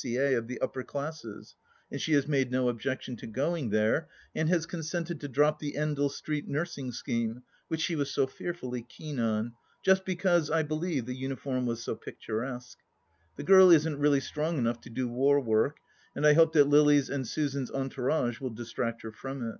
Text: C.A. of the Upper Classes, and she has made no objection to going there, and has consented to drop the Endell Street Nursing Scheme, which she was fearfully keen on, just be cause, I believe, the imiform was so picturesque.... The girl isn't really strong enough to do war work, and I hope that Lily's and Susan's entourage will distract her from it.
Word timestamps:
C.A. 0.00 0.34
of 0.34 0.46
the 0.46 0.60
Upper 0.60 0.84
Classes, 0.84 1.56
and 1.90 2.00
she 2.00 2.12
has 2.12 2.28
made 2.28 2.52
no 2.52 2.68
objection 2.68 3.16
to 3.16 3.26
going 3.26 3.70
there, 3.70 4.08
and 4.32 4.48
has 4.48 4.64
consented 4.64 5.18
to 5.20 5.26
drop 5.26 5.58
the 5.58 5.72
Endell 5.76 6.08
Street 6.08 6.46
Nursing 6.46 6.92
Scheme, 6.92 7.42
which 7.66 7.80
she 7.80 7.96
was 7.96 8.14
fearfully 8.30 8.82
keen 8.82 9.18
on, 9.18 9.54
just 9.84 10.04
be 10.04 10.14
cause, 10.14 10.52
I 10.52 10.62
believe, 10.62 11.06
the 11.06 11.20
imiform 11.20 11.66
was 11.66 11.82
so 11.82 11.96
picturesque.... 11.96 12.78
The 13.34 13.42
girl 13.42 13.72
isn't 13.72 13.98
really 13.98 14.20
strong 14.20 14.56
enough 14.56 14.80
to 14.82 14.90
do 14.90 15.08
war 15.08 15.40
work, 15.40 15.78
and 16.14 16.24
I 16.24 16.34
hope 16.34 16.52
that 16.52 16.68
Lily's 16.68 17.10
and 17.10 17.26
Susan's 17.26 17.72
entourage 17.72 18.38
will 18.40 18.50
distract 18.50 19.02
her 19.02 19.10
from 19.10 19.42
it. 19.50 19.58